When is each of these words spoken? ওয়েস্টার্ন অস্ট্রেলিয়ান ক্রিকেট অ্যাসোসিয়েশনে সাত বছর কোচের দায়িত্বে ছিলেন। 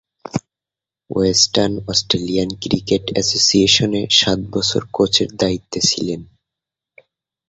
ওয়েস্টার্ন 1.09 1.73
অস্ট্রেলিয়ান 1.87 2.49
ক্রিকেট 2.63 3.03
অ্যাসোসিয়েশনে 3.11 4.01
সাত 4.19 4.39
বছর 4.53 4.81
কোচের 4.91 5.29
দায়িত্বে 5.35 5.79
ছিলেন। 5.89 6.21